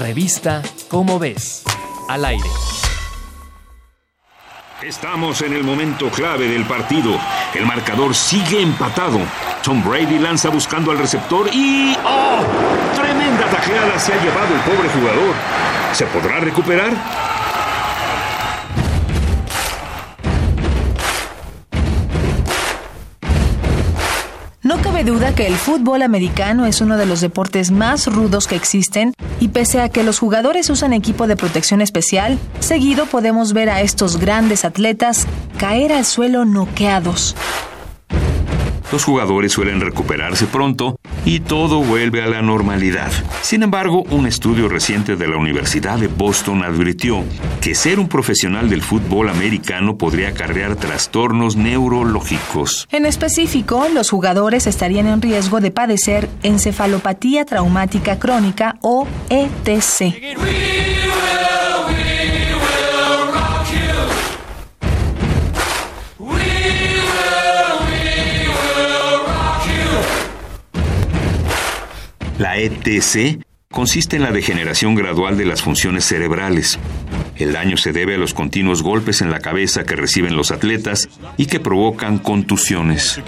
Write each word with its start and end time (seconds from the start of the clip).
Revista 0.00 0.62
Cómo 0.88 1.18
ves. 1.18 1.64
Al 2.08 2.24
aire. 2.24 2.48
Estamos 4.82 5.40
en 5.40 5.54
el 5.54 5.64
momento 5.64 6.10
clave 6.10 6.48
del 6.48 6.66
partido. 6.66 7.18
El 7.54 7.64
marcador 7.66 8.14
sigue 8.14 8.60
empatado. 8.60 9.18
Tom 9.62 9.82
Brady 9.82 10.18
lanza 10.18 10.50
buscando 10.50 10.90
al 10.90 10.98
receptor 10.98 11.48
y... 11.52 11.96
¡Oh! 12.04 12.40
Tremenda 12.94 13.46
tajeada 13.46 13.98
se 13.98 14.12
ha 14.12 14.22
llevado 14.22 14.54
el 14.54 14.60
pobre 14.60 14.88
jugador. 14.90 15.34
¿Se 15.92 16.04
podrá 16.06 16.40
recuperar? 16.40 16.92
Cabe 24.96 25.10
duda 25.10 25.34
que 25.34 25.46
el 25.46 25.56
fútbol 25.56 26.00
americano 26.00 26.64
es 26.64 26.80
uno 26.80 26.96
de 26.96 27.04
los 27.04 27.20
deportes 27.20 27.70
más 27.70 28.06
rudos 28.06 28.46
que 28.46 28.56
existen 28.56 29.12
y 29.40 29.48
pese 29.48 29.82
a 29.82 29.90
que 29.90 30.02
los 30.02 30.18
jugadores 30.18 30.70
usan 30.70 30.94
equipo 30.94 31.26
de 31.26 31.36
protección 31.36 31.82
especial, 31.82 32.38
seguido 32.60 33.04
podemos 33.04 33.52
ver 33.52 33.68
a 33.68 33.82
estos 33.82 34.16
grandes 34.16 34.64
atletas 34.64 35.26
caer 35.58 35.92
al 35.92 36.06
suelo 36.06 36.46
noqueados. 36.46 37.36
Los 38.90 39.04
jugadores 39.04 39.52
suelen 39.52 39.82
recuperarse 39.82 40.46
pronto 40.46 40.96
y 41.26 41.40
todo 41.40 41.80
vuelve 41.80 42.22
a 42.22 42.28
la 42.28 42.40
normalidad. 42.40 43.12
Sin 43.42 43.62
embargo, 43.64 44.04
un 44.10 44.26
estudio 44.26 44.68
reciente 44.68 45.16
de 45.16 45.26
la 45.28 45.36
Universidad 45.36 45.98
de 45.98 46.06
Boston 46.06 46.62
advirtió 46.62 47.24
que 47.60 47.74
ser 47.74 47.98
un 47.98 48.08
profesional 48.08 48.70
del 48.70 48.80
fútbol 48.80 49.28
americano 49.28 49.98
podría 49.98 50.28
acarrear 50.28 50.76
trastornos 50.76 51.56
neurológicos. 51.56 52.86
En 52.92 53.04
específico, 53.04 53.88
los 53.92 54.08
jugadores 54.08 54.68
estarían 54.68 55.08
en 55.08 55.20
riesgo 55.20 55.60
de 55.60 55.72
padecer 55.72 56.28
encefalopatía 56.44 57.44
traumática 57.44 58.18
crónica 58.20 58.76
o 58.80 59.08
ETC. 59.28 60.75
La 72.38 72.58
ETC 72.58 73.42
consiste 73.70 74.16
en 74.16 74.22
la 74.22 74.30
degeneración 74.30 74.94
gradual 74.94 75.38
de 75.38 75.46
las 75.46 75.62
funciones 75.62 76.04
cerebrales. 76.04 76.78
El 77.36 77.52
daño 77.52 77.78
se 77.78 77.92
debe 77.92 78.16
a 78.16 78.18
los 78.18 78.34
continuos 78.34 78.82
golpes 78.82 79.22
en 79.22 79.30
la 79.30 79.40
cabeza 79.40 79.84
que 79.84 79.96
reciben 79.96 80.36
los 80.36 80.50
atletas 80.50 81.08
y 81.38 81.46
que 81.46 81.60
provocan 81.60 82.18
contusiones. 82.18 83.20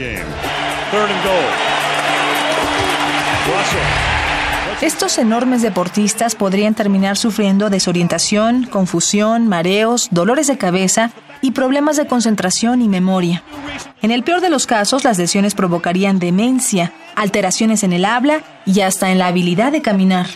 Estos 4.82 5.18
enormes 5.18 5.62
deportistas 5.62 6.34
podrían 6.34 6.74
terminar 6.74 7.16
sufriendo 7.16 7.70
desorientación, 7.70 8.64
confusión, 8.64 9.48
mareos, 9.48 10.08
dolores 10.10 10.46
de 10.46 10.58
cabeza 10.58 11.12
y 11.42 11.52
problemas 11.52 11.96
de 11.96 12.06
concentración 12.06 12.82
y 12.82 12.88
memoria. 12.88 13.42
En 14.02 14.10
el 14.10 14.22
peor 14.22 14.40
de 14.40 14.50
los 14.50 14.66
casos, 14.66 15.04
las 15.04 15.18
lesiones 15.18 15.54
provocarían 15.54 16.18
demencia, 16.18 16.92
alteraciones 17.16 17.82
en 17.82 17.92
el 17.92 18.04
habla 18.04 18.42
y 18.64 18.80
hasta 18.80 19.10
en 19.10 19.18
la 19.18 19.26
habilidad 19.26 19.72
de 19.72 19.82
caminar. 19.82 20.26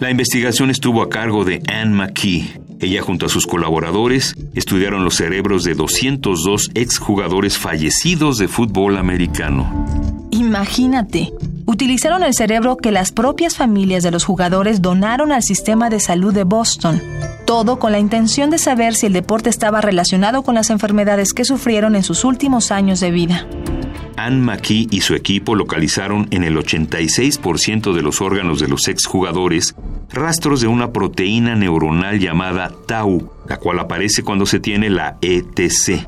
La 0.00 0.10
investigación 0.10 0.70
estuvo 0.70 1.02
a 1.02 1.08
cargo 1.08 1.44
de 1.44 1.62
Anne 1.68 1.94
McKee. 1.94 2.60
Ella 2.80 3.00
junto 3.00 3.24
a 3.24 3.28
sus 3.30 3.46
colaboradores 3.46 4.36
estudiaron 4.54 5.04
los 5.04 5.14
cerebros 5.14 5.64
de 5.64 5.74
202 5.74 6.70
exjugadores 6.74 7.56
fallecidos 7.56 8.36
de 8.36 8.48
fútbol 8.48 8.98
americano. 8.98 9.86
Imagínate, 10.30 11.32
utilizaron 11.64 12.22
el 12.22 12.34
cerebro 12.34 12.76
que 12.76 12.92
las 12.92 13.12
propias 13.12 13.56
familias 13.56 14.02
de 14.02 14.10
los 14.10 14.24
jugadores 14.24 14.82
donaron 14.82 15.32
al 15.32 15.42
sistema 15.42 15.88
de 15.88 16.00
salud 16.00 16.34
de 16.34 16.44
Boston. 16.44 17.00
Todo 17.46 17.78
con 17.78 17.92
la 17.92 18.00
intención 18.00 18.50
de 18.50 18.58
saber 18.58 18.94
si 18.96 19.06
el 19.06 19.12
deporte 19.12 19.50
estaba 19.50 19.80
relacionado 19.80 20.42
con 20.42 20.56
las 20.56 20.68
enfermedades 20.70 21.32
que 21.32 21.44
sufrieron 21.44 21.94
en 21.94 22.02
sus 22.02 22.24
últimos 22.24 22.72
años 22.72 22.98
de 22.98 23.12
vida. 23.12 23.46
Anne 24.16 24.40
McKee 24.40 24.88
y 24.90 25.02
su 25.02 25.14
equipo 25.14 25.54
localizaron 25.54 26.26
en 26.32 26.42
el 26.42 26.56
86% 26.56 27.92
de 27.92 28.02
los 28.02 28.20
órganos 28.20 28.58
de 28.58 28.66
los 28.66 28.88
exjugadores 28.88 29.76
rastros 30.10 30.60
de 30.60 30.66
una 30.66 30.92
proteína 30.92 31.54
neuronal 31.54 32.18
llamada 32.18 32.72
tau, 32.88 33.30
la 33.48 33.58
cual 33.58 33.78
aparece 33.78 34.24
cuando 34.24 34.44
se 34.44 34.58
tiene 34.58 34.90
la 34.90 35.16
ETC. 35.20 36.04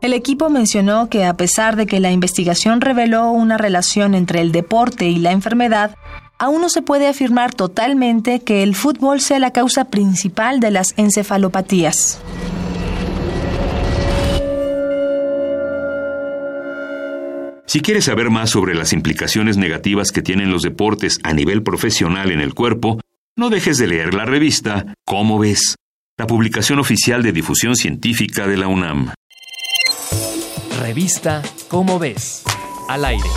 El 0.00 0.14
equipo 0.14 0.48
mencionó 0.48 1.10
que 1.10 1.26
a 1.26 1.34
pesar 1.34 1.76
de 1.76 1.84
que 1.84 2.00
la 2.00 2.12
investigación 2.12 2.80
reveló 2.80 3.30
una 3.30 3.58
relación 3.58 4.14
entre 4.14 4.40
el 4.40 4.52
deporte 4.52 5.10
y 5.10 5.18
la 5.18 5.32
enfermedad, 5.32 5.96
aún 6.40 6.62
no 6.62 6.70
se 6.70 6.82
puede 6.82 7.06
afirmar 7.06 7.54
totalmente 7.54 8.40
que 8.40 8.64
el 8.64 8.74
fútbol 8.74 9.20
sea 9.20 9.38
la 9.38 9.52
causa 9.52 9.84
principal 9.84 10.58
de 10.58 10.70
las 10.70 10.94
encefalopatías. 10.96 12.18
Si 17.66 17.82
quieres 17.82 18.06
saber 18.06 18.30
más 18.30 18.50
sobre 18.50 18.74
las 18.74 18.92
implicaciones 18.92 19.56
negativas 19.56 20.10
que 20.10 20.22
tienen 20.22 20.50
los 20.50 20.62
deportes 20.62 21.20
a 21.22 21.32
nivel 21.32 21.62
profesional 21.62 22.32
en 22.32 22.40
el 22.40 22.52
cuerpo, 22.54 22.98
no 23.36 23.48
dejes 23.48 23.78
de 23.78 23.86
leer 23.86 24.14
la 24.14 24.24
revista 24.24 24.94
Cómo 25.04 25.38
ves, 25.38 25.76
la 26.18 26.26
publicación 26.26 26.80
oficial 26.80 27.22
de 27.22 27.32
difusión 27.32 27.76
científica 27.76 28.48
de 28.48 28.56
la 28.56 28.66
UNAM. 28.66 29.12
Revista 30.80 31.42
Cómo 31.68 32.00
ves, 32.00 32.42
al 32.88 33.04
aire. 33.04 33.28